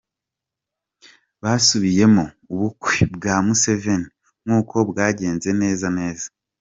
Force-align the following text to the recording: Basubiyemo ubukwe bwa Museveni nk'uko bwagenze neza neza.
Basubiyemo 1.43 2.23
ubukwe 2.53 2.99
bwa 3.15 3.35
Museveni 3.45 4.07
nk'uko 4.43 4.75
bwagenze 4.89 5.49
neza 5.61 5.87
neza. 5.99 6.27